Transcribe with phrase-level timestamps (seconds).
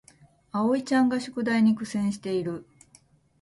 [0.51, 2.65] あおいちゃんが宿題に苦戦している